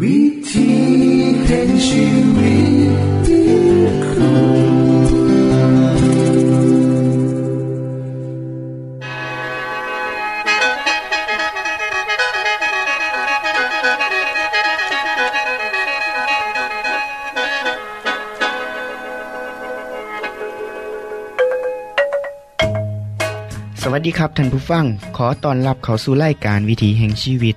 [0.00, 0.70] วิธี
[1.46, 2.06] แห่งชี
[2.36, 2.56] วิ
[3.26, 3.28] ต
[4.04, 4.72] คุณ
[23.82, 24.84] สวัสดีครับท่านผู้ฟัง
[25.16, 27.56] ขอต้อนรับเข้าสู่รายการวิถีแห่งชีวิต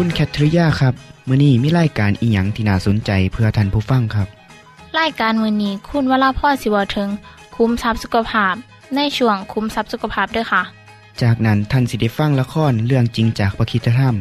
[0.00, 0.94] คุณแคทริยาครับ
[1.28, 4.28] มื้อนี้มีรายการอีหยังที่น่าสนใจเพื่อท่านผู้ฟังครับ
[4.98, 7.08] รายการมื้อนี้คุณวราพรสิเวาถึง
[7.56, 8.54] คุ้มทรัพย์สุขภาพ
[8.94, 10.62] ในช่วงคุ้มทรัพย์สุขภาพด้วยค่ะ
[11.22, 14.14] จากนั้นท่านสิได้ฟังละครเรื่องจริงจากประคีตธรรม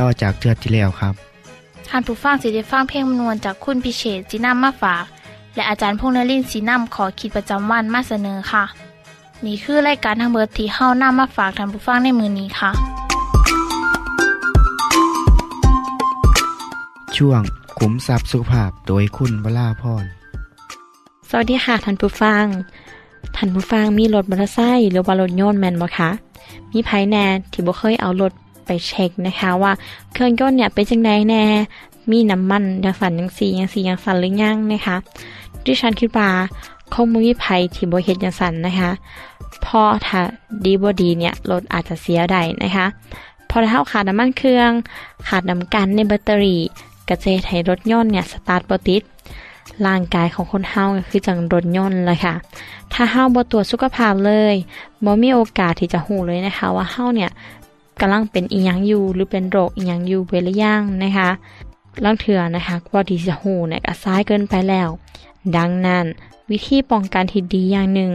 [0.00, 1.14] ต่อจากเทือที่แล้วครับ
[1.88, 5.04] ท่านผู้ฟังสิได้ฟังเพลงมนวนจากคุณพิเชษฐ์สินำมาฝาก
[5.54, 8.64] และอาจารย์พงษ์นรินทร์สินำขอคิดประจำวันมาเสนอค่ะ
[9.44, 12.72] นี่คือรายการทางเบิดที่เฮานำมาฝากท่านผู้ฟังในมื้อนี้ค่ะ
[17.20, 17.42] ช่วง
[17.78, 20.04] ขุมทรัพย์สุขภาพโดยคุณวราพร
[21.28, 22.44] สวัสดีค่ะท่านผู้ฟัง
[23.36, 26.10] ท่านผู้ฟังมีรถมอเตอร์ไซค์หรือว่ารถยนต์แมนบ่คะ
[26.72, 28.32] มีไผแน่ที่บ่เคยเอารถ
[28.66, 29.72] ไปเช็คนะคะ ว่า
[30.12, 31.44] เครื่องยนต์เนี่ยเป็นจังไดแน่
[32.10, 34.96] มีน้ำมันจังสั่นจังซี่จังซี่จังสั่นหรือยังนะคะ
[35.64, 36.28] ดิฉันคิดว่า
[36.92, 38.90] คงมีไผที่บ่เฮ็ดจังสั่นนะคะ
[39.64, 40.20] พราะถ้า
[40.64, 42.86] ดีบ่ดีเนี่ยรถอาจจะเสียได้นะคะ
[43.50, 44.70] พราะถ้าเราขาดน้ำมันเครื่อง
[45.28, 46.60] ขาดน้ำกันในแบตเตอรี่
[47.10, 49.02] ก็จะเฮ็ดให้รถยนต์เนี่ยสตาร์ทบ่ติด
[49.86, 52.34] ร่างกายของคนเฮาก็คือจังรถยนต์เล่ะค่ะ
[52.92, 54.54] ถ้าเฮาบ่ตรวจสุขภาพเลย
[55.04, 57.30] บ่มีโอกาสที่จะฮู้เลยนะคะ ว่าเฮาเนี่ย
[58.00, 61.30] กำลังเป็นอีหยังอยู่หรือเป็นโรคอีหยังอยู่เวลาย่างนะคะ
[62.04, 64.88] ลางเถื่อนะคะกว่าที่จะฮู้เนี่ยก็สายเกินไปแล้ว
[65.56, 66.04] ดังนั้น
[66.50, 68.10] วิธีป้องกันที่ดีอย่างหนึ่ง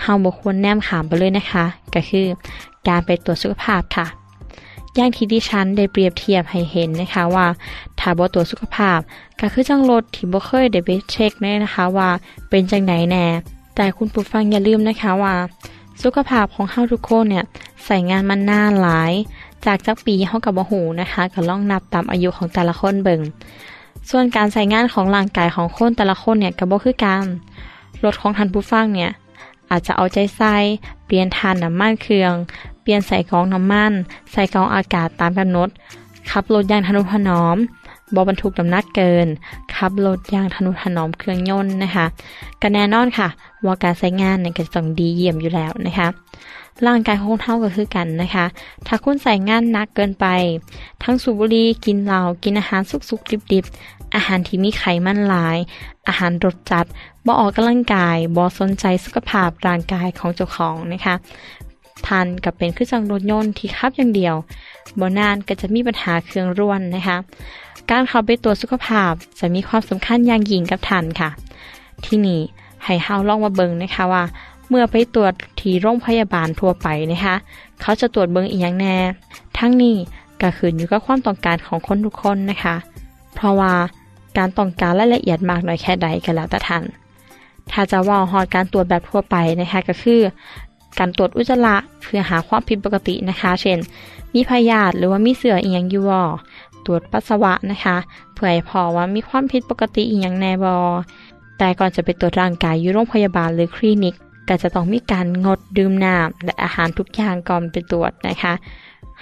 [0.00, 1.64] เฮาบ่ควรแนมขามไปเลยนะคะ
[1.94, 2.26] ก็คือ
[2.88, 4.06] การไปตรวจสุขภาพค่ะ
[4.96, 7.46] อย่างที่ดิฉันได้เปรียบเทียบให้เห็นนะคะว่า
[8.00, 8.98] ถ้าบ่ตรวสุขภาพ
[9.40, 12.08] ก็คือจังรถที่บ่เคยได้ไปเช็คแน่นะคะว่า
[12.50, 13.24] เป็นจังไดแน่
[13.76, 15.34] แต่คุณผู้ฟังอย่าลืมนะคะว่า
[16.02, 17.44] สุขภาพของเฮาทุกคนเนี่ย
[17.84, 19.12] ใส่งานมันน่าหลาย
[19.64, 23.20] จากจักปีเฮาก็บ่ฮู้นะคะก็ล่องนับตามอายุของแต่ละคนเบิง
[24.10, 27.24] ส่วนการใส่งานของร่างกายของคนแต่ละคนเนี่ยก็บ่คือกัน
[28.04, 29.10] รถของท่านผู้ฟังเนี่ย
[29.70, 30.54] อาจจะเอาใจใส่
[31.06, 32.34] เปลี่ยนทานน้ำมันเครื่อง
[32.82, 33.92] เปลี่ยนใส่กองน้ำมัน
[34.32, 35.68] ใส่กองอากาศตามกำหนด
[36.30, 37.56] ขับรถอย่างทนุถนอม
[38.14, 39.26] บ่บรรทุกน้ำหนักเกิน
[39.74, 42.06] ขับรถอย่างทนุถนอมเครื่องยนต์นะคะ
[42.62, 43.28] ก็แน่นอนค่ะ
[43.64, 46.08] ว่าการใช้งานเนี่ยก็ต้องดีเยี่ยมอยู่แล้วนะคะ
[46.86, 48.46] ร่างกายของเฮาก็คือกันนะคะ
[48.86, 50.26] ถ้าคุณใส่งานหนักเกินไป
[51.02, 55.56] ทั้งสูบบุหรี่กินเหล้ากินอาหารสุกๆดิบๆ อาหารที่มีไขมันหลาย
[56.08, 56.86] อาหารรสจัด
[57.26, 61.14] บ่ออกกำลังกายบ่สนใจสุขภาพร่างกายของเจ้าของนะคะ
[62.08, 64.34] ท่านก็เป็นเครื่องจังรถยนต์ที่ขับอย่างเดียว
[65.00, 67.16] บ่นานก็จะมีปัญหาเครื่องร่วนนะคะ
[67.90, 71.30] การเข้าไปตรวจสุขภาพจะมีความสำคัญอย่างยิ่งกับท่านค่ะ
[72.04, 72.40] ที่นี่
[72.84, 74.24] ให้เฮาลองมาเบิงนะคะว่า
[74.68, 77.36] เมื่อไปตรวจที่โรงพยาบาลทั่วไปนะคะ
[77.80, 78.96] เขาจะตรวจเบิงอีหยังแน่
[79.58, 79.96] ทั้งนี้
[80.40, 82.74] ก็ขึ้นอยู่กับความต้องการของคนทุกคนนะคะ
[83.34, 83.72] เพราะว่า
[84.38, 86.84] การต้องการรายละเอียดมากน้อยแค่ใดก็แล้วแต่ท่าน
[87.70, 90.20] ถ้าจะว่าฮอดการตรวจแบบทั่วไปนะคะก็คือ
[90.98, 93.78] การตรวจอุจจาระเพื่อหาความผิดปกตินะคะ เช่น
[94.34, 96.20] มีพยาธิหรือว่ามีเสืออียงอยู่บ่
[96.86, 97.96] ตรวจปัสสาวะนะคะ
[98.34, 100.72] เพื่อให้พอว่ามีความผิดปกติอีหยังแน่บ่
[101.58, 104.14] แต่ก่อนจะไปตรวจร่างกายอยู่โรงพยาบาลหรือคลินิก
[104.48, 108.52] ก็จะต้องมีการงดดื่มน้ำและอาหารทุกอย่างก่อนไปตรวจนะคะ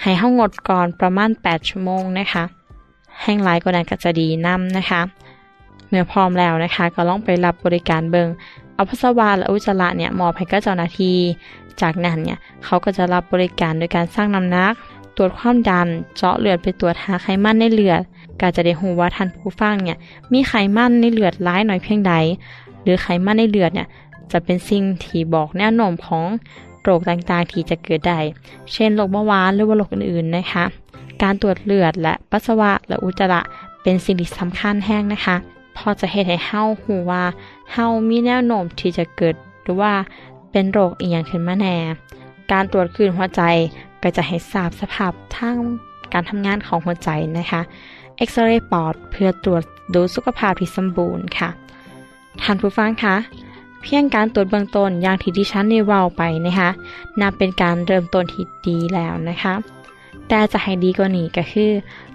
[0.00, 2.44] ให้เฮางงดก่อนประมาณ 8 ชั่วโมงนะคะ
[3.22, 5.00] แห้งหลายกว่านั้นก็จะดีนำนะคะ
[5.89, 8.28] เมื่อพร้อมแล้วนะคะ ก็ลองไปรับบริการเบิง
[8.74, 11.16] เอาปัสสาวะและอุจจาระเนี่ยมอบให้กับเจ้าหน้าที่
[11.82, 14.72] จากนั้นเนี่ยเขาก็จะรับบริการโดยการสร้างน้ำหนัก
[15.16, 18.03] ตรวจความดันเจาะเลือดไปตรวจหาไขมันในเลือด
[18.41, 19.97] ก็จะได้รู้ว่าท่านผู้ฟังเนี่ย
[20.32, 22.15] มีไขมันในเลือดหลายน้อยเพียงใด
[22.82, 23.86] หรือไขมันในเลือดเนี่ย
[24.32, 26.24] จะเป็นสิ่งที่บอกแนวโน้มของ
[26.82, 28.18] โรคต่างๆที่จะเกิดได้
[28.72, 30.65] เช่นโรคเบาหวานหรือว่าโรคอื่นๆนะคะ
[31.22, 33.41] การตรวจเลือดและปัสสาวะและอุจจาระ
[33.82, 35.36] เป็นสิ่งที่สำคัญแห้งนะคะ
[35.77, 37.24] พอจะเฮ็ดให้เฮาฮู้ว่า
[37.72, 39.92] เฮามีแนวโน้มที่จะเกิดหรือว่า
[40.52, 41.76] เป็นโรคอีหยังขึ้นมาแน่
[42.52, 43.42] การตรวจคลื่นหัวใจ
[44.02, 45.56] ก็จะให้ทราบสภาพทาง
[46.12, 47.60] การทำงานของหัวใจนะคะ
[48.16, 49.62] เอ็กซเรย์ปอดเพื่อตรวจ
[49.94, 51.48] ดูสุขภาพที่สมบูรณ์ค่ะ
[52.42, 53.16] ท่านผู้ฟังคะ
[53.82, 56.70] เพียงการตรวจเบื้องต้นอย่างที่ดิฉันได้เว้าไปนะคะ
[57.20, 59.54] นับเป็นการเริ่มต้นที่ดีแล้วนะคะ
[60.28, 61.70] แต่จะให้ดีกว่านี้ก็คือ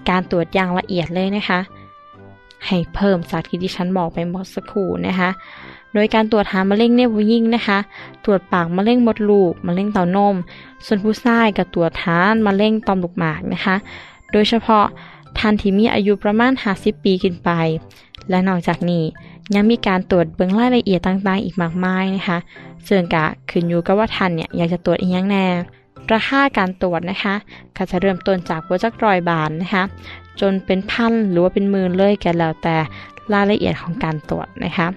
[0.09, 1.59] การตรวจอย่างละเอียดเลยนะคะ
[2.65, 5.29] ให้เพิ่มจากที่ดิฉันบอกไปเมื่อสักครู่นะคะ
[5.95, 7.79] โดยการตรวจหามะเร็งในผู้หญิงนะคะ
[8.25, 10.35] ตรวจปากมะเร็งมดลูกมะเร็งเต้านม
[10.85, 13.75] ส่วนผู้ชายก็ตรวจทานมะเร็งต่อมลูกหมากนะคะ
[14.31, 14.85] โดยเฉพาะ
[15.37, 17.49] ท่านที่มีอายุประมาณ 50 ปีขึ้นไป
[18.29, 19.03] และนอกจากนี้
[19.55, 22.37] ยังมีการตรวจเบื้องรายละเอียดต่างๆ อีกมากมายนะคะ
[22.85, 25.45] เซึ่งกะขึ้นอยู่กับว่าท่านเนี่ยอยากจะตรวจอีกย่างแน่
[26.13, 27.35] ราคาการตรวจนะคะ
[27.77, 29.83] ก็จะเริ่มต้นจากวัจักรอยบาทนะคะ
[30.41, 32.75] จนเป็นพันหรือว่าเป็นหมื่นเลยแกแล้วแต่
[33.33, 34.87] รายละเอียดของการตรวจนะคะ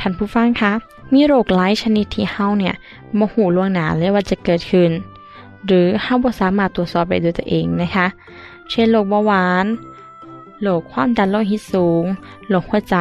[0.00, 0.72] ท่านผู้ฟังคะ
[1.12, 2.74] มีโรคหลายชนิดที่เฮาเนี่ย
[3.14, 4.90] โมโหล่วงหนาเลยว่าจะเกิดขึ้น
[5.66, 8.06] หรือเฮาบ่สามารถตรวจสอบได้ด้วยตัวเองนะคะ
[8.70, 9.66] เช่นโรคเบาหวาน
[10.62, 12.04] โรคความดันโลหิตสูง
[12.48, 12.96] โรคหัวใจ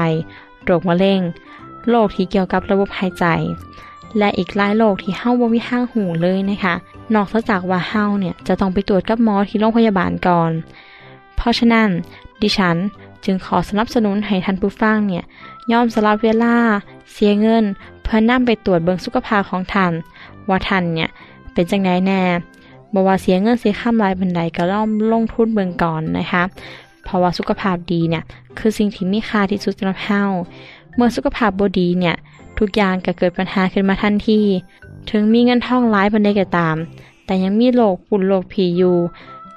[0.66, 1.22] โรคมะเร็ง
[1.90, 3.26] โรคที่เกี่ยวกับระบบหายใจ
[4.18, 6.74] และอีกหลายโรคที่เฮาบ่มีทางหูเลยนะคะ
[7.14, 10.52] นอกจากว่าเฮาเนี่ยจะต้องไปตรวจกับหมอที่โรงพยาบาลก่อน
[11.36, 11.90] เพราะฉะนั้น
[12.42, 12.78] ดิฉัน
[13.26, 15.24] จึงขอสนับสนุนให้ท่านผู้ฟังเนี่ย
[15.72, 16.56] ย่อมสละเวลา
[17.14, 17.64] เสียเงิน
[18.04, 19.92] เพื่อนำไปตรวจเบิงสุขภาพของท่าน
[20.50, 21.10] ว่าท่านเนี่ย
[21.54, 22.22] เป็นจังไดแน่
[22.94, 26.44] บ่ว่าเสียเงินเสียค่าหลายบันไดก็ล่อมลงทุนเบิงก่อนนะคะ
[27.04, 28.24] เพราะว่าสุขภาพดีเนี่ย
[28.58, 30.24] คือสิ่งที่มีค่าที่สุดสำหรับเฮา
[30.96, 32.16] เมื่อสุขภาพบ่ดีเนี่ย
[32.60, 34.40] ทุกอย่างก็เกิดปัญหาขึ้นมาทันที
[35.10, 36.76] ถึงมีเงินท่องหลายบันไดก็ตาม
[37.26, 38.98] แต่ยังมีโรคปุ่นโรคผีอยู่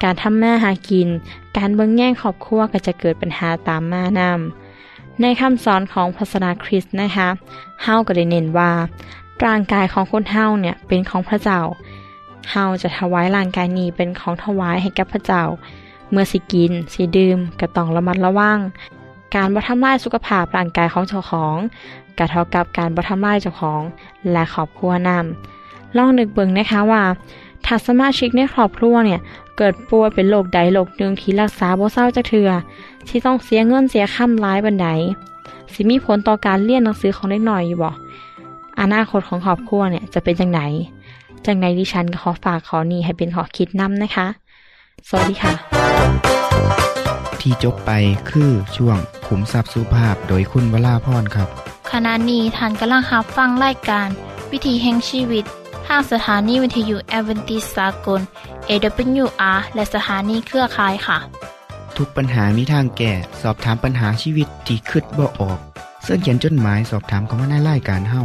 [0.02, 1.08] การทำมาหากิน
[1.56, 4.67] การเบิ่งแย่งครอบครัวก็จะเกิดปัญหาตามมานำ
[5.22, 7.28] ในคำสอนของศาสนาคริสต์นะคะ
[7.82, 8.70] เฮาก็ได้เน้นว่า
[9.44, 11.60] ร่างกายของคนเฮาเนี่ยเป็นของพระเจ้า
[12.50, 15.42] เฮาจะถวายร่างกายนี้เป็นของถวายให้กับพระเจ้า
[16.10, 18.58] เมื่อสิกิน สิดื่มก็ต้องระมัดระวัง
[19.34, 21.56] การบ่ทำลายสุขภาพร่างกายของเจ้าของ
[22.18, 23.82] ก็เท่ากับการบ่ทำลายเจ้าของ
[24.32, 27.02] และครอบครัวนำลองนึกเบิ่งนะคะว่า
[27.66, 29.20] ถ้าสมาชิกในครอบครัวเนี่ย
[29.56, 32.50] เกิดป่วยเป็นโรคใดโรคหนึ่งที่รักษาบ่เศร้าจักเทือ
[33.08, 34.88] ที่ต้องเสียเงินเสียค่ำร้ายบันได
[35.72, 37.90] สิมีผลต่อการเรียนหนังสือของเด็กหน่อยอยู่บ่
[38.80, 40.60] อนาคตของครอบครัวเนี่ยจะเป็นจังไหน
[41.46, 44.26] จังไหนดิฉันก็ขอฝากขอนี้ให้เป็นขอคิดนำนะคะ
[45.08, 45.52] สวัสดีค่ะ
[47.40, 47.90] ที่จบไป
[48.30, 48.96] คือช่วง
[49.26, 51.48] ขุมทรัพย์สุภาพโดยคุณวราพรครับ
[51.92, 54.08] ขณะนี้ท่านกำลังรับฟังรายการ
[54.50, 55.44] วิถีแห่งชีวิต
[55.88, 58.20] ทางสถานีวิทยุแอเวนติสากล
[58.68, 61.18] AWR และสถานีเครือข่ายค่ะ
[61.96, 63.12] ทุกปัญหามีทางแก้
[63.42, 65.58] สอบถามปัญหาชีวิตที่คืดบ่ออก
[66.02, 68.22] เสื้อเขียนจดหมายสอบถามเขามาในรายการเฮา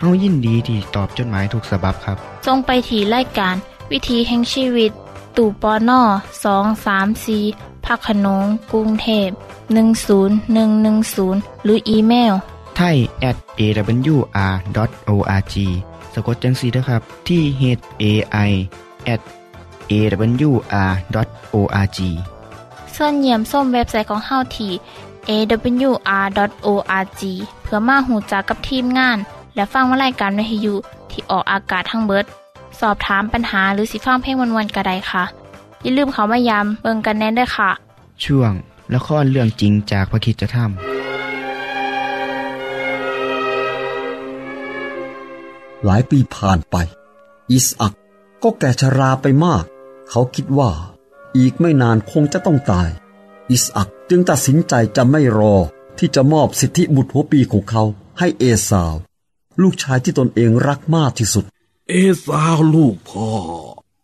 [0.00, 2.16] เฮายินดีที่ตอบจดหมายถูกสาบบครับ
[2.46, 3.54] ทรงไปถีรายการ
[3.90, 4.90] วิถีแห่งชีวิต
[5.36, 6.00] ตู่ปอน่อ
[6.44, 7.38] สองสามสี
[7.84, 9.28] พักขนงกรุงเทพ
[10.06, 12.34] 10110 หรืออีเมล
[12.76, 12.96] ไทย
[13.28, 15.54] at awr.org
[16.14, 17.62] สะกดจังสีนะครับ ที่ h
[18.02, 18.04] a
[18.48, 18.50] i
[19.12, 19.20] at
[19.90, 21.98] awr.org
[22.96, 24.72] ส่วนเยี่ยมส้มเว็บไซต์ของเฮาที่
[25.28, 27.22] awr.org
[27.62, 29.18] เพื่อมาหูจักกับทีมงาน
[29.54, 30.74] และฟังวารายการวิทยุ
[31.10, 32.24] ที่ออกอากาศทั้งเบิด
[32.80, 35.24] สอบถามปัญหาหรือสิฟังเพลงวันๆกระไดค่ะ
[35.82, 37.70] อย่าลืมเขามายามเบิงกันแน่นด้วยค่ะ
[38.24, 38.52] ช่วง
[38.94, 40.66] ละครเรื่องจริงจากพระคิดจะทำ
[45.84, 46.76] หลายปีผ่านไป
[47.50, 47.94] อิสอัก
[48.42, 49.64] ก็แก่ชราไปมาก
[50.10, 50.70] เขาคิดว่า
[51.36, 52.90] อีกไม่นานคงจะต้องตาย
[53.50, 55.54] อิสอักจึงตัดสินใจจะไม่รอ
[55.98, 57.82] ที่จะมอบสิทธิบุตรหัวปีของเขา
[58.18, 58.94] ให้เอสาว
[59.62, 61.44] ลูกชายที่ตนเองรักมากที่สุด
[61.88, 61.94] เอ
[62.26, 63.28] สาวลูกพ่อ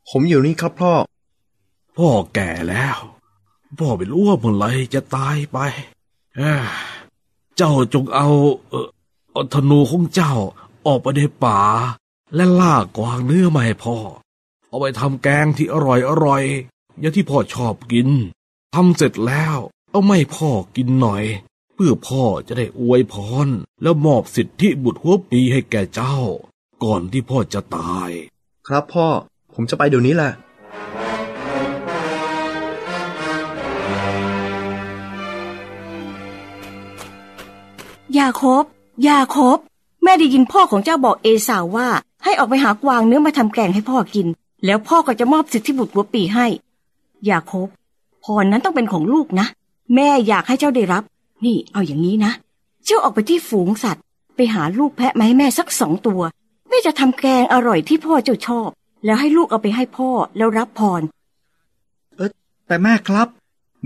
[0.09, 0.93] ผมอยู่นี่ครับพ่อ
[1.97, 2.99] พ่อแก่แล้ว
[3.79, 5.59] พ่อไม่รู้ว่าเมื่อไหรจะตายไป
[6.37, 6.65] เอ้อ
[7.57, 8.29] เจ้าจงเอา
[8.69, 8.89] เออ
[9.33, 10.35] เอาธนูของเจ้า
[10.87, 11.61] ออกไปในป่า
[12.35, 13.99] และล่ากวางเนื้อมาให้พ่อ
[14.69, 16.45] เอาไปทำแกงที่อร่อยอร่อย
[17.01, 18.09] อย่างที่พ่อชอบกิน
[18.75, 19.57] ทำเสร็จแล้ว
[19.91, 21.25] เอาไม่พ่อกินหน่อย
[21.75, 23.47] เพื่อพ่อจะได้อวยพร
[23.83, 26.17] แล้วมอบสิทธิบุตรหัวปีให้แก่เจ้า
[26.85, 28.11] ก่อนที่พ่อจะตาย
[28.69, 29.07] ครับพ่อ
[29.55, 30.33] ผมจะไปเดี๋ยวนี้แหละ
[38.17, 38.65] ยาคบ
[39.07, 39.59] ยาคบ
[40.03, 41.89] แม่ได้ยินพ่อของเจ้าบอกเอสาวว่า
[42.25, 44.27] ให้ออกไปหากวางเนื้อมาทำแกงให้พ่อกิน
[44.65, 46.47] แล้วพ่อก็จะมอบสิทธิบุตรหัวปีให้
[47.27, 47.69] อย่าคบ
[48.25, 49.47] พรนั้นต้องเป็นของลูกนะ
[49.95, 51.03] แม่อยากให้เจ้าได้รับ
[51.45, 52.33] นี่เอาอย่างนี้นะ
[52.85, 54.05] เจ้าออกไปที่ฝูงสัตว์
[54.37, 56.23] ไปหาลูกแพะมาให้แม่สักสองตัว
[56.69, 58.69] แม่จะทำแกงอร่อยที่พ่อเจ้าชอบ
[59.05, 61.03] แล้วให้ลูกเอาไปให้พ่อแล้วรับพร
[62.17, 62.31] เออ
[62.67, 63.29] แต่แม่ครับ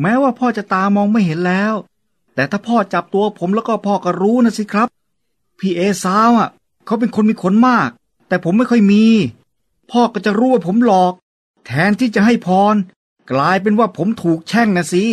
[0.01, 1.75] แม้ว่าพ่อจะตามองไม่เห็นแล้ว
[2.35, 4.89] แต่ถ้าพ่อจับตัวผมแล้วก็พ่อก็รู้นะสิครับ
[5.65, 6.49] พี่เอสาวอะ
[6.87, 7.91] เขาเป็นคนมีขนมาก
[8.29, 9.05] แต่ผมไม่ค่อยมี
[9.91, 11.13] พ่อก็จะรู้ว่าผมหลอก
[11.67, 12.75] แทนที่จะให้พร
[13.31, 15.05] กลายเป็นว่าผมถูกแช่งนะสิ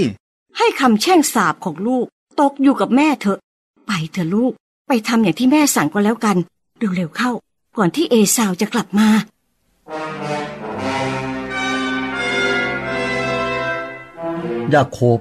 [0.57, 2.05] ให้คำแช่งสาบของลูก
[2.39, 3.39] ตกอยู่กับแม่เถอะ
[3.87, 4.53] ไปเถอะลูก
[4.87, 6.37] ไปทำอย่างที่แม่สั่งก็แล้วกัน
[6.95, 7.31] เร็วๆเข้า
[7.77, 9.07] ก่อนที่เอสาวจะกลับมา
[14.73, 15.19] ยาโคบ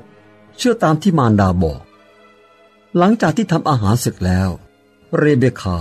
[0.57, 1.81] เชื่อตามที่มารดาบอก
[2.99, 4.51] หลังจากที่ทำอาหารเสร็จแล้ว
[5.19, 5.79] เรเบคา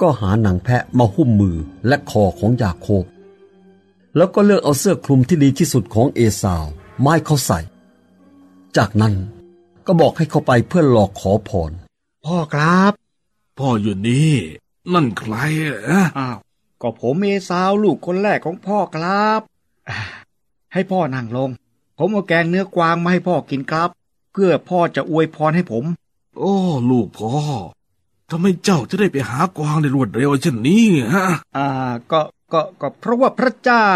[0.00, 3.04] ก็หาหนังแพะมาหุ้มมือและคอของยาโคบ
[4.16, 6.64] แล้วก็เลือกเอาเสื้อคลุมที่ดีที่สุดของเอสาว
[7.00, 7.58] ไม้เขาใส่
[8.76, 9.14] จากนั้น
[9.86, 11.72] ก็บอกให้เขาไปเพื่อหลอกขอพร
[12.24, 12.92] พ่อครับ
[13.58, 14.34] พ่ออยู่นี่
[14.92, 16.38] นั่นใครเหรออ้าว
[16.82, 19.40] ก็ผมเอสาวลูกคนแรกของพ่อครับ
[19.88, 19.98] อ่า
[20.72, 21.50] ให้พ่อนั่งลง
[21.98, 23.88] ผมเอาแกงเนื้อกวางมาให้พ่อกินครับ
[24.32, 25.84] เพื่อพ่อจะอวยพรให้ผม
[26.38, 26.54] โอ้
[26.90, 27.32] ลูกพ่อ
[28.30, 30.84] ทำไมเจ้าจะได้ไปหากวางในรวดเร็วเช่นนี้
[31.14, 31.68] ฮะ อ่า
[32.12, 32.20] ก็
[32.52, 33.88] ก็ก็เพราะว่าพระเจ้า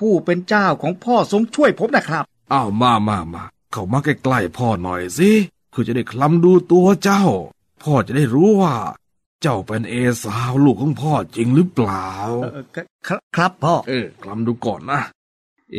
[0.00, 5.30] ผู้เป็นเจ้าของพ่อทรงช่วยผมนะครับ อ้าวมามามาเข้ามาใกล้ๆพ่อหน่อยสิ
[5.70, 7.24] เพื่อจะได้คลำดูตัวเจ้า
[7.82, 8.74] พ่อจะได้รู้ว่า
[9.42, 12.08] เจ้าเป็นเอสาวลูกของพ่อจริงหรือเปล่า
[12.42, 12.64] เออ
[13.06, 15.00] ครับครับพ่อ เออคลำดูก่อนนะ
[15.74, 15.78] เอ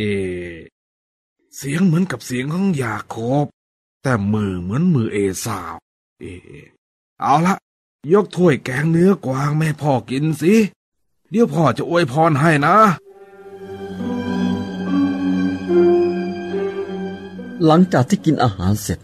[1.57, 3.45] เสียงเหมือนกับเสียงของยาโคบ
[4.03, 5.73] แต่มือเหมือนมือเอสาว
[6.21, 6.25] เอ
[7.21, 7.55] เอาละ
[8.13, 10.55] ยกถ้วยแกงเนื้อกวางแม่พ่อกินสิ
[11.29, 12.75] เดี๋ยวพ่อจะอวยพรให้นะ
[17.65, 18.99] หลังจากที่กินอาหารเสร็จ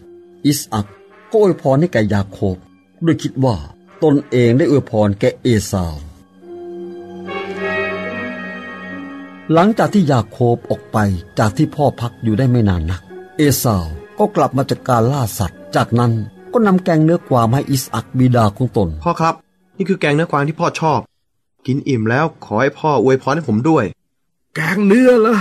[0.46, 0.86] อิสอัก
[1.30, 2.56] ก็อวยพรให้แก่ยาโคบ
[3.04, 3.56] ด้วยคิดว่า
[4.02, 5.96] ตนเองได้อวยพรแก่เอสาว
[9.52, 10.98] หลังจากที่ยาโคบออกไป
[11.38, 13.02] จากที่พ่อพักอยู่ได้ไม่นานนัก
[13.36, 13.86] เอสาว
[14.18, 16.12] ก็กลับมาจากการล่าสัตว์ จากนั้น
[16.54, 19.34] ก็นำแกงเนื้อกวางมาให้อิสอักบิดาของตน พ่อครับ
[19.76, 21.00] นี่คือแกงเนื้อกวางที่พ่อชอบ
[21.66, 23.84] กินอิ่มแล้วขอให้พ่ออวยพรให้ผมด้วย
[24.54, 25.36] แกงเนื้อละ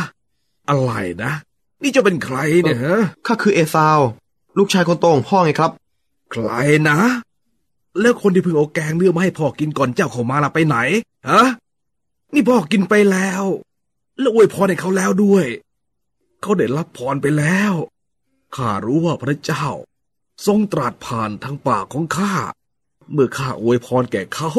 [0.70, 0.92] อะไร
[1.24, 1.32] นะ
[1.84, 4.00] นี่จะเป็นใครเนี่ยฮะข้าคือเอซาว
[4.58, 5.72] ลูกชายคนโตของพ่อไงครับ
[6.32, 6.50] ใคร
[6.90, 6.98] นะ
[8.00, 10.78] แล้วคนที่เพิ่งเอาแกงเนื้อมาให้พ่อกินก่อนเจ้าเข้ามาล่ะไปไหน
[11.30, 11.44] ฮะ
[12.34, 13.44] นี่พ่อกินไปแล้ว
[14.20, 15.46] แล้วอวยพรให้เขาแล้วด้วย
[16.42, 17.74] เขาได้รับพรไปแล้ว
[18.56, 19.66] ข้ารู้ว่าพระเจ้า
[20.46, 22.34] ทรงตรัสผ่านทางปากของข้า
[23.12, 24.50] เมื่อข้าอวยพรแก่เขา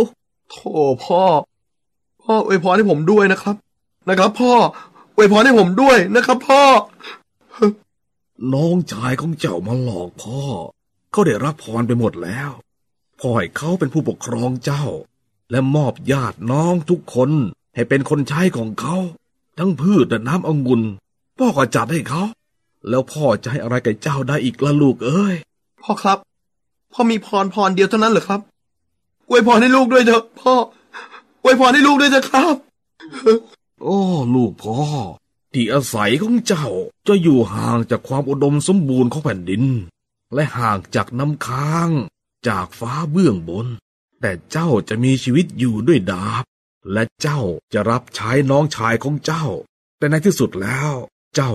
[0.50, 0.70] โธ่
[1.04, 1.22] พ่อ
[2.22, 3.56] พ่ออวยพรให้ผมด้วยนะครับ
[4.08, 4.52] นะครับ พ่อ
[5.16, 6.62] อวยพรให้ผมด้วยนะครับ พ่อ
[8.54, 10.40] น้องชายของเจ้ามาหลอกพ่อ
[11.12, 12.50] เขาได้รับพรไปหมดแล้ว
[13.20, 14.84] พ่อให้เขาเป็นผู้ปกครองเจ้า
[15.50, 17.30] และมอบญาติน้องทุกคน
[17.74, 18.96] ให้เป็นคนใช้ของเขา
[19.58, 20.82] ทั้งพืชและน้ำองุ่น
[21.38, 22.22] พ่อก็จัดให้เขา
[22.88, 25.34] แล้วพ่อจะให้อะไรแก่เจ้าได้อีกละลูกเอ้ย
[25.84, 26.18] พ่อครับ
[26.92, 28.40] พ่อมีพรพรเดียวเท่านั้นเหรอครับ
[29.28, 30.54] อวยพรให้ลูกด้วยเถอะพ่อ
[31.42, 32.54] อวยพรให้ลูกด้วยเถอะครับ
[33.82, 33.98] โอ้
[34.34, 34.78] ลูกพ่อ
[35.52, 36.66] ที่อาศัยของเจ้า
[37.06, 39.64] จะอยู่ห่างจากความอุดมสมบูรณ์ของแผ่นดิน
[40.34, 41.90] และห่างจากน้ำค้าง
[42.48, 43.66] จากฟ้าเบื้องบน
[44.20, 46.44] แต่เจ้าจะมีชีวิตอยู่ด้วยดาบ
[46.92, 47.40] และเจ้า
[47.72, 49.46] จะรับใช้น้องชายของเจ้า
[49.98, 50.92] แต่ในที่สุดแล้ว
[51.34, 51.50] เจ้า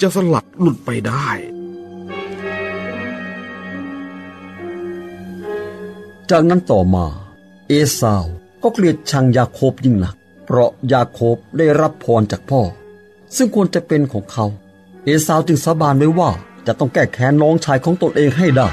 [0.00, 1.28] จะสลัดหลุดไปได้
[6.30, 7.06] จากนั้นต่อมา
[7.68, 8.24] เอสาว
[8.62, 10.14] ก็เกลียดชังยาโคบยิ่งหนัก
[10.44, 12.60] เพราะยาโคบได้รับพรจากพ่อ
[13.36, 14.46] ซึ่งควรจะเป็นของเขา
[15.04, 16.30] เอสาวจึงสาบานไว้ว่า
[16.66, 18.68] จะต้องแก้แค้นน้องชายของตนเองให้ได้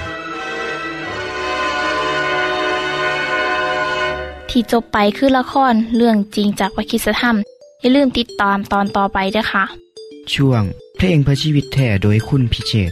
[4.50, 7.36] ที่จบไปคือละครเรื่องจริงจากวิคิสธรรม
[7.81, 9.63] อย่าลืมติดตามตอนต่อไปด้วยค่ะ
[10.34, 10.63] ช่วง
[10.98, 12.91] เพลงพระชีวิตแท่โดยคุณพิเชษ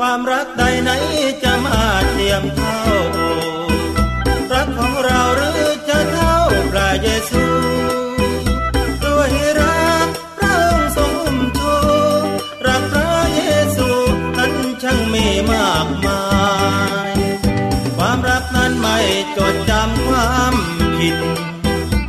[0.00, 0.90] ความรักใดไหน
[1.42, 2.80] จะมาเทียมเท่า
[4.52, 6.36] รักของเราหรือจะเท่า
[6.72, 7.44] พระเยซู
[9.04, 11.06] ด้วยรักเระองค์ทุ
[11.58, 11.76] ชู
[12.68, 13.42] รักพระเย
[13.76, 13.88] ซู
[14.38, 16.24] นั้นช่างมีมากมา
[17.10, 17.12] ย
[17.96, 18.98] ความรักนั้นไม่
[19.36, 20.54] จดจำความ
[20.98, 21.16] ผิด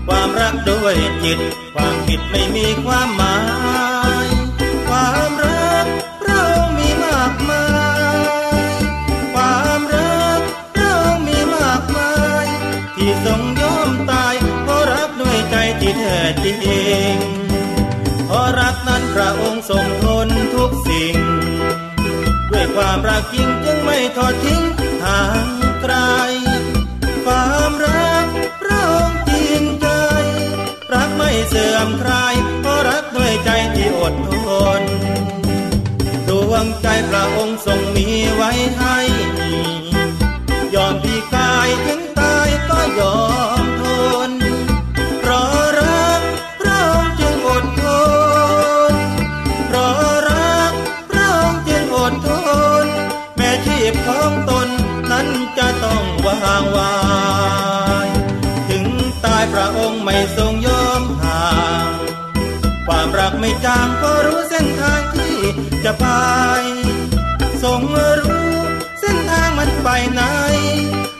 [0.07, 1.39] ความรักด้วยจิต
[1.75, 3.35] ความผิดไม่มีความหมา
[3.85, 3.86] ย
[16.45, 16.53] จริ
[17.13, 17.15] ง
[18.25, 21.15] เพราะรักนั้นพระองค์ทรงทนทุกสิ่ง
[22.51, 24.63] ด้วยความรักจริงจึงไม่ทอดทิ้ง
[25.03, 25.45] ทาง
[25.81, 25.95] ไกล
[27.25, 28.25] ความรัก
[28.61, 29.87] พระองค์จริงใจ
[30.93, 34.31] รักไม่เสื่อมคลายเพราะรักด้วยใจที่อดท
[34.79, 34.81] น
[36.27, 38.97] ดวงใจพระองค์ทรงมีไว้ให้
[40.75, 42.01] ยอมพี่กายถึง
[63.67, 65.37] จางก็รู้เส้นทางที่
[65.85, 66.05] จะไป
[67.63, 67.81] ทรง
[68.19, 68.51] รู้
[68.99, 70.21] เส้นทางมันไปไหน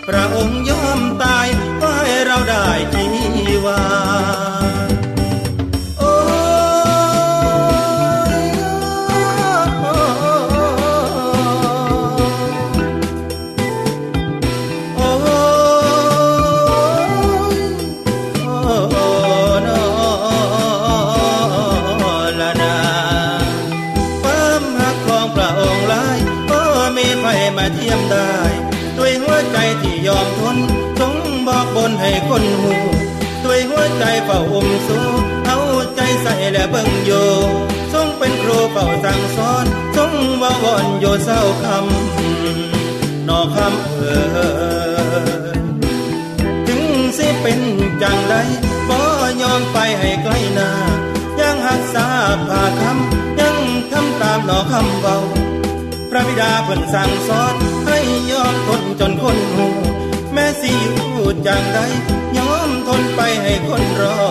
[0.07, 3.81] พระองค์ยอมตายเพื่อให้เราได้ชีวา
[56.39, 57.99] ดาเพิ่นสั่งสอนให้
[58.31, 59.67] ยอมทนจนคนหู
[60.33, 60.71] แม้สิ
[61.13, 61.79] อยู่จังใด
[62.37, 64.21] ยอมทนไปให้คนรอ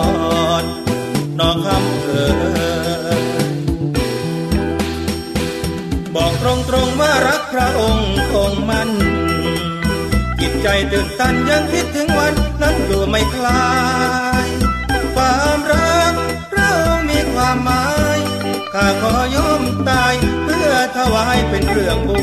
[0.63, 0.65] ด
[1.39, 3.17] นอกคำเออ
[6.15, 8.89] บอกตรงๆว่ารักพระองค์คงมัน
[10.39, 13.67] จิตใจตื่นตันยังคิดถึงวันนั้นอยู่ไม่คลา
[14.45, 14.47] ย
[15.15, 16.13] ความรัก
[16.53, 16.71] เรา
[17.09, 17.96] มีความหมาย
[18.79, 22.19] ข้าขอยอมตายเพื่อถวายเป็นเครื่องบู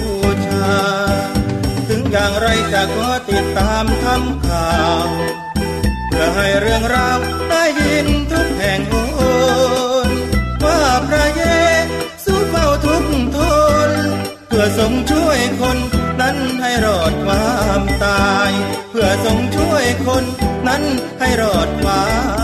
[0.47, 0.77] ชา
[1.89, 5.07] ถึงอย่างไรจะขอติดตามทำข่าว
[6.09, 7.19] เพื่อให้เรื่องราว
[7.51, 8.95] ได้ยินทุกแห่งโห
[10.09, 10.11] น
[10.65, 11.45] ว่าพระเย
[12.25, 13.05] ซูเฝ้าทุก
[13.37, 13.39] ท
[13.89, 13.91] น
[14.47, 15.79] เพื่อทรงช่วยคน
[16.21, 17.49] นั้นให้รอดควา
[17.81, 18.51] มตาย
[18.91, 20.25] เพื่อทรงช่วยคน
[20.69, 20.83] นั้น
[21.21, 22.05] ให้รอดควา
[22.43, 22.44] ม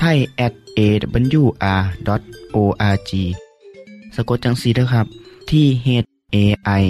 [0.00, 1.50] ไทย at awr.org
[4.14, 5.06] สะกดจังสีนะครับ
[5.50, 5.88] ที่ h
[6.34, 6.36] a
[6.80, 6.82] i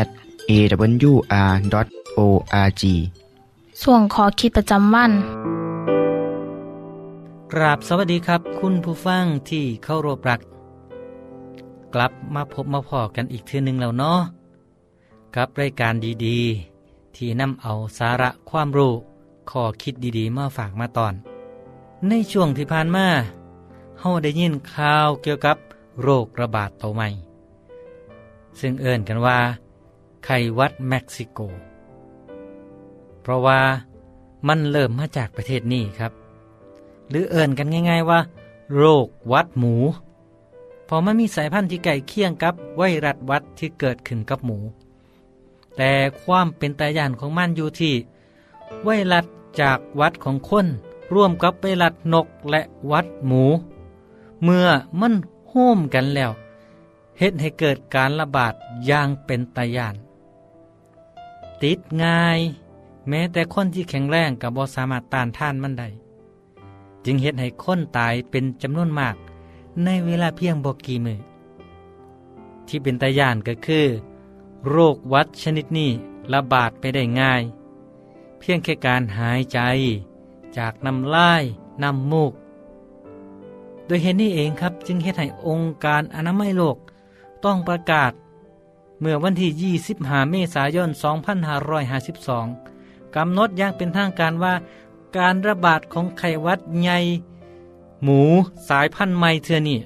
[0.00, 0.08] at
[0.50, 1.52] awr.org
[3.82, 5.12] ส่วนขอคิดประจำวัน
[7.52, 10.40] กราบสวัสดีครับ คุณผู้ฟังที่เข้ารบรัก
[11.94, 14.20] กลับมาพบมาพอกันอีกทือหนึ่งแล้วเนาะ
[15.36, 15.94] กับรายการ
[16.26, 18.92] ดีๆ ที่นำเอาสาระความรู้
[19.50, 21.14] ข้อคิดดีๆ มาฝากมาตอน
[22.08, 23.06] ในช่วงที่ผ่านมา
[24.00, 25.56] เฮาได้ยินข่าวเกี่ยวกับ
[26.02, 27.08] โรคระบาดตัวใหม่
[28.60, 29.38] ซึ่งเอิ่นกันว่า
[30.24, 31.38] ไข้วัดเม็กซิโก
[33.22, 33.60] เพราะว่า
[34.48, 36.12] มันเริ่มมาจากประเทศนี้ครับ
[37.08, 38.20] หรือเอิ่นกันง่าย ๆว่า
[38.76, 39.74] โรควัดหมู
[40.84, 44.58] เพอมันมีสายพันธุ์ที่ใกล้เคียงกับไวรัสวัดที่เกิดขึ้นกับหมู
[45.76, 47.94] แต่ความเป็นตายานของมันอยู่ที่
[48.84, 49.24] ไวรัส
[49.60, 50.66] จากวัดของคน
[51.14, 53.44] ร่วมกับไวรัสนกและวัดหมู
[54.42, 54.68] เมื่อ
[55.00, 55.14] มัน
[55.48, 56.32] โฮมกันแล้ว
[57.18, 58.54] เฮ็ดให้เกิดการระบาด
[58.86, 59.94] อย่างเป็นตายาน
[61.62, 62.40] ติดง่าย
[63.08, 65.88] แม้แต่คนที่แข็งแรงกับบ่สามารถต้านท่านมันได้
[67.04, 69.16] จึงเฮ็ดให้คนตายเป็นจำนวนมาก
[69.84, 71.18] ในเวลาเพียงบ่กี่มือ
[72.66, 73.86] ที่เป็นตายานก็คือ
[74.68, 75.90] โรควัดชนิดนี้
[76.32, 77.42] ระบาดไปได้ง่าย
[78.38, 79.58] เพียงแค่การหายใจ
[80.58, 81.42] จากน้ำลาย
[81.82, 82.32] น้ำมูก
[83.86, 86.76] โดยเหตุนี้เองครับจึงเฮ็ดให้องค์การอนามัยโลก
[87.44, 88.12] ต้องประกาศ
[89.00, 90.88] เมื่อวันที่ 25 เมษายน
[91.62, 94.54] 2552 กำหนดอย่างเป็นทางการว่า
[95.18, 96.98] การระบาดของไข้หวัดใหญ่
[98.02, 98.20] หมู
[98.68, 99.80] สายพันธุ์ใหม่เทือนี่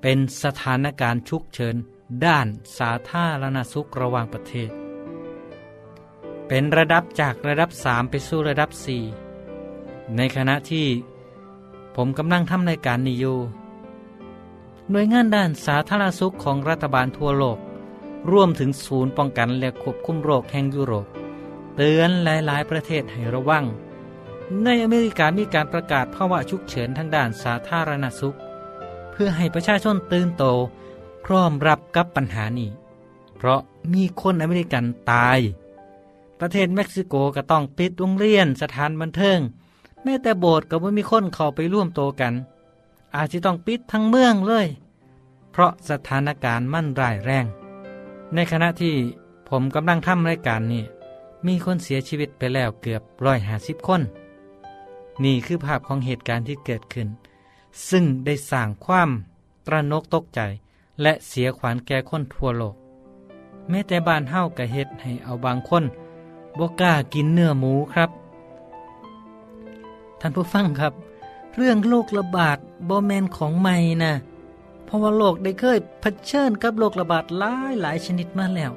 [0.00, 1.76] เป็นสถานการณ์ฉุกเฉิน
[2.24, 2.46] ด้าน
[2.78, 4.70] สาธารณสุขระหว่างประเทศ
[6.48, 9.31] เป็นระดับจากระดับ 3 ไปสู่ระดับ 4
[10.16, 10.86] ในขณะที่
[11.96, 13.38] ผมกำลังทำรายการนี้อยู่
[14.90, 17.58] หน่วยงานด้านสาธารณสุขของรัฐบาลทั่วโลก
[18.32, 21.06] ร่วมถึงศูนย์ป้องกันและควบคุมโรคแห่งยุโรป
[21.76, 23.64] เตือนหลายๆ ประเทศให้ระวัง
[24.64, 28.36] ในอเมริกามีการประกาศภาวะฉุกเฉินทางด้านสาธารณสุข
[29.12, 30.44] เพื่อให้ประชาชนตื่นโต
[31.24, 32.70] พร้อมรับกับปัญหานี้
[33.36, 33.60] เพราะ
[33.92, 35.38] มีคนอเมริกันตาย
[36.40, 39.38] ประเทศเม็กซิโกก็ต้องปิดโรงเรียนสถานบันเทิง
[40.04, 42.34] แม้แต่โบสถ์ก็ไม่มีคนเข้าไปร่วมโตกัน
[43.14, 44.66] อาจจะต้องปิดทั้งเมืองเลย
[45.50, 47.46] เพราะสถานการณ์มั่นร้ายแรง
[48.34, 48.94] ในขณะที่
[49.48, 50.82] ผมกำลังทำรายการนี้
[51.46, 54.02] มีคนเสียชีวิตไปแล้วเกือบร้อยหาสิบคน
[55.24, 57.08] นี่คือภาพของเหตุการณ์ที่เกิดขึ้น
[57.90, 59.10] ซึ่งได้สร้างความ
[59.66, 60.40] ตระนกตกใจ
[61.02, 62.74] และเสียขวัญแก่คนทั่วโลก
[63.68, 65.84] แม้แต่บ้านเฮ้ากะเฮ็ดให้เอาบางคน
[66.58, 68.10] บกล้ากินเนื้อหมูครับ
[70.24, 70.92] ท่านผู้ฟังครับ
[71.56, 72.58] เรื่องโรคระบาด
[72.88, 74.12] บ่แมนของใหม่นะ
[74.84, 78.72] เพราะว่าโลกได้เคยเผชิญกับโรคระบาดหลายหลายชนิดมาแล้ว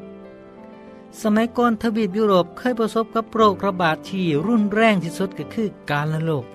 [1.22, 6.46] สมัยก่อนทวีปยุโรปเคยประสบกับโรคระบาดที่รุนแรงที่สุดก็คือการละโรค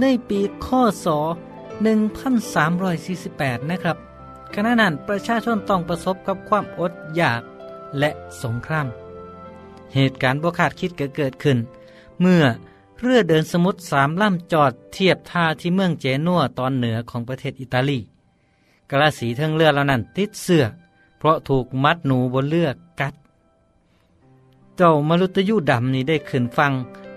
[0.00, 1.06] ในปีข้อศ
[2.78, 3.96] 1348 นะครับ
[4.54, 7.42] ขณะนั้นประชาชนต้องประสบกับความอดอยาก
[7.98, 8.10] และ
[8.42, 8.86] สงคราม
[9.94, 11.58] เหตุการณ์บ่คาดคิดก็เกิดขึ้น
[12.20, 12.44] เมื่อ
[13.04, 17.98] เรือเดินสมุทรสามลำจอดเทียบท่าที่เมืองเจนัวตอนเหนือของประเทศอิตาลี
[18.90, 20.64] กระสีเทิงเรือเหล่านั้นติดเสื้อ
[21.18, 22.68] เพราะถูกมัดหนูบนเรือ
[23.00, 23.14] กัด
[24.76, 26.72] เจ้ามรุตยูดำนี้ได้ขึ้นฟัง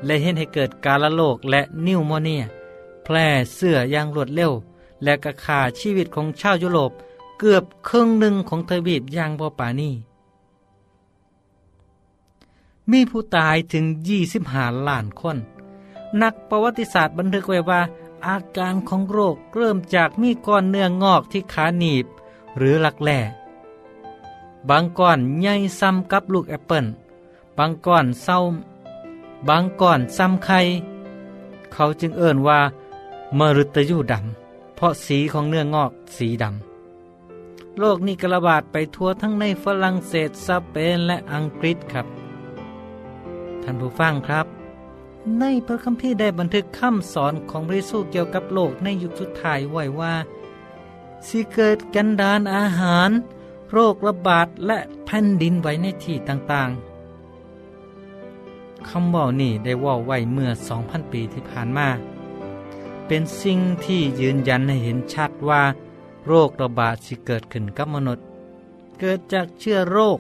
[0.06, 2.44] และเห็นให้เกิดกาละโลกและนิวโมเนีย
[3.04, 4.52] แพร่เสื้ออย่างรวดเร็ว
[5.04, 6.92] และกระขาชีวิตของชาวยุโรป
[7.40, 9.92] เกือบครึ่งหนึ่งของเทวีปอย่างบ่ปานี
[12.92, 13.86] มีผู้ตายถึง
[14.36, 15.38] 25ล้านคน
[16.22, 17.82] นักประวัติศาสตร์บันทึกไว้ว่า
[18.26, 22.06] อาการของโรคเริ่มจากมีก้อนเนื้องอกที่ขาหนีบ
[22.58, 23.20] หรือหลักแหล่
[24.70, 26.86] บางก้อนใหญ่ซ้ำกับลูกแอปเปิล
[27.58, 28.38] บางก้อนเศร้า
[29.48, 30.60] บางก้อนซ้ำไข่
[31.74, 32.60] เขาจึงเอ่นว่า
[33.38, 42.08] มฤตยูดำเพราะสีของเนื้องอกสีดำโรคนี้กระบาดไปทั่วทั้งในฝรั่งเศสสเปนและอังกฤษครับ
[43.64, 44.55] ท่านผู้ฟังครับ
[45.40, 50.16] ในพระคัมภีร์ได้บันทึกคำสอนของพระเยซูเกี่ยวกับโลกในยุคสุดท้ายไว้ว่า
[51.28, 53.10] สิเกิดกันดานอาหาร
[53.72, 60.50] โรคระบาดและแผ่นดินไหวในที่ต่างๆคำว่านี่ได้ว่าไว้เมื่อ
[60.82, 61.88] 2,000 ปีที่ผ่านมา
[63.08, 65.62] เป็นสิ่งที่ยืนยันให้เห็นชัดว่า
[66.28, 68.26] โรคระบาดสิเกิดขึ้นกับมนุษย์
[69.00, 70.20] เกิดจากเชื้อโรค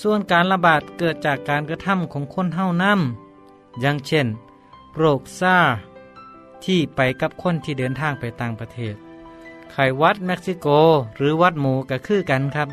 [0.00, 3.00] ส่วนการระบาดเกิดจากการกระทำของคนเท่านั้น
[3.80, 4.26] อย่างเช่น
[4.96, 5.56] โรคซ่า
[6.64, 8.94] ที่ไปกับคนที่เดินทางไปต่างประเทศ
[9.70, 10.66] ไขวัดเม็กซิโก
[11.16, 12.68] หรือวัดหมูก็คือกันครับ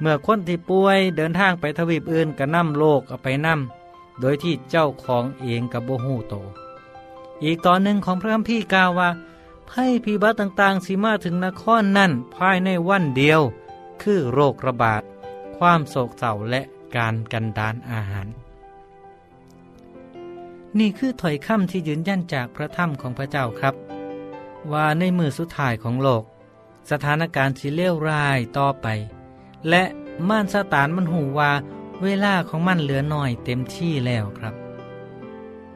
[0.00, 6.34] เมื่อคนที่ป่วยเดินทางไปทวีปอื่นก็นำโรคเอาไปนำโดยที่เจ้าของเองกับโบหูโต
[7.44, 9.10] อีกตอนหนึ่งของพระคัมภีร์กล่าวว่า
[9.70, 13.40] ภัยพิบัติต่างๆสิมาถึงนครนั่นภายในวันเดียว
[14.02, 15.02] คือโรคระบาด
[15.56, 16.60] ความโศกเศร้าและ
[16.96, 18.26] การกันดานอาหาร
[20.78, 23.74] นี่คือถอยคำที่ยืนยันจากพระธรรมของพระเจ้าครับ
[24.72, 26.24] ว่าในมือสุดท้ายของโลก
[26.90, 28.86] สถานการณ์สิเลวร้ายต่อไป
[29.68, 29.82] และ
[30.28, 31.50] ม่านซาตานมันหูว่า
[32.02, 34.54] เวลาของมันเหลือน้อยเต็มที่แล้วครับ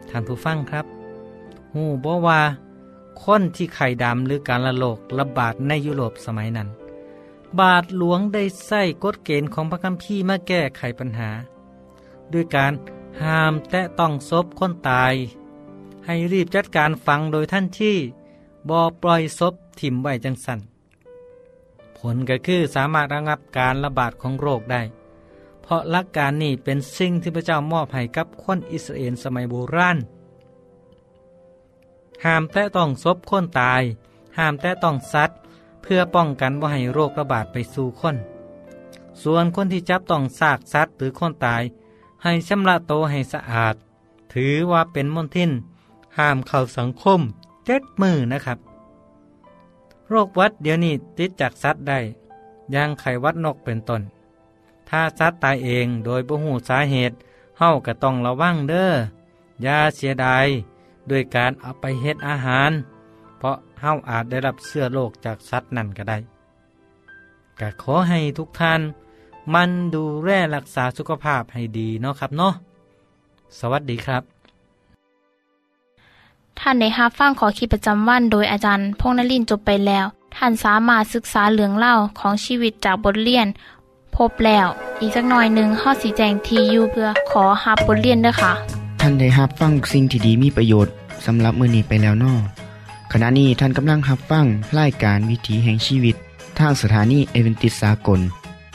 [0.09, 0.87] ท่านผู้ฟังครับ
[1.75, 2.41] หูบ่ว่า
[3.23, 6.69] คนที่ไข่ดำหรือการละโลกระบาดในยุโรปสมัยนั้น
[7.61, 11.31] บาทหลวงได้ใส่กฎเกณฑ์ของพระคัมภีร์มาแก้ไขปัญหา
[12.33, 12.73] ด้วยการ
[13.23, 15.15] ห้ามแตะต้องศพคนตาย
[16.07, 17.97] ให้รีบจัดการฝังโดยท่านที่
[18.69, 20.59] บอปล่อยศพถิ่มไว้จังสัน
[21.97, 24.83] ผลก็คือสามารถระงับการระบาดของโรคได้
[25.63, 29.99] เพราะหลักการนี้เป็นสิ่งที่พระเจ้ามอบให้กับคนอิสราเอลสมัยโบราณ
[32.25, 33.83] ห้ามแต่ต้องศพคนตาย
[34.39, 35.39] ห้ามแต่ต้องสัตว์
[35.83, 38.17] เพื่อป้องกันว่าให้โรคระบาดไปสู่คน
[39.23, 41.63] ส่วนคนที่จับต้องซากสัตว์หรือคนตาย
[42.29, 43.75] ให้ชำระโตให้สะอาด
[44.33, 45.51] ถือว่าเป็นมลทิน
[46.19, 47.21] ห้ามเข้าสังคม
[47.67, 48.59] เจ็ดมือนะครับ
[50.09, 51.99] โรควัดเดี๋ยวนี้ติดจากสัตว์ได้
[52.75, 54.03] ย่างไขวัดนกเป็นต้น
[54.89, 57.15] ถ้าสัตว์ตายเองโดยบ่หูสาเหตุ
[57.59, 58.91] เฮาก็ต้องระวังเด้อ
[59.63, 60.47] อย่าเสียดาย
[61.11, 62.71] ด้วยการเอาไปเฮ็ดอาหาร
[63.39, 66.19] เพราะเฮาอาจได้รับเสื้อโรคจากสัตว์นั่นก็ได้
[67.61, 68.81] ก็ขอให้ทุกท่าน
[69.55, 72.53] มันดูแลรักษาสุขภาพให้ดีเนาะครับเนาะ
[73.59, 74.23] สวัสดีครับ
[76.59, 80.07] ท่านได้รับฟังขอคิดประจำวัน โดยอาจารย์พงษ์นลินทร์จบไปแล้ว
[80.37, 83.47] ท่านสามารถศึกษาเรื่องเล่าของชีวิตจากบทเรียน
[84.17, 84.67] พบแล้ว
[85.01, 88.53] อีกสักหน่อยหนึ่งข้อสีแจงทีอยู่เพื่อขอฮับบทเรียนด้วยค่ะ
[89.01, 90.93] ท่านได้รับฟังสิ่งที่ดีมีประโยชน์
[91.27, 92.35] สำหรับมื้อนี้ไปแล้วนอ
[93.13, 94.47] ขณะนี้ท่านกำลังรับฟัง
[94.79, 96.17] รายการวิถีแห่งชีวิต
[96.59, 98.21] ทางสถานีเอเวนติสากล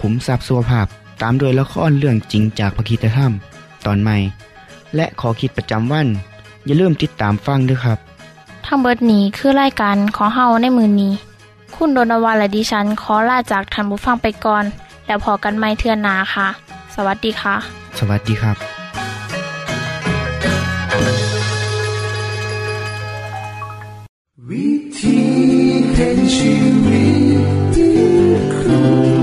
[0.00, 0.86] ขุมทรัพย์สุขภาพ
[1.22, 3.32] ตามโดยละครเรื่องจริงจากพระคีตธรรม
[3.86, 4.16] ตอนใหม่
[4.96, 6.06] และขอคิดประจำวัน
[6.66, 7.98] อย่าลืมติดตามฟังด้วยครับ
[8.66, 11.12] ทั้งเบิดนี้คือรายการขอเฮาในมือนนี้
[11.74, 14.64] คุณโดนวานและดิฉันขอลาจากทันบุฟังไปก่อน
[15.06, 16.48] แล้วพอกันไม่เทื่อนนาค่ะ
[16.94, 17.54] สวัสดีค่ะ
[17.98, 18.56] สวัสดีครับ
[24.48, 25.18] วิธี
[25.94, 27.94] แห่งชีวิตที่
[28.54, 29.19] ครู